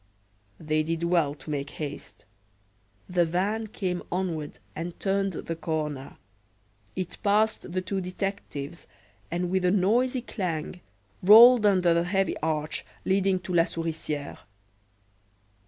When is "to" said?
1.35-1.51, 13.41-13.53